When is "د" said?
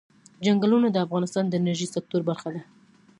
0.91-0.97, 1.47-1.53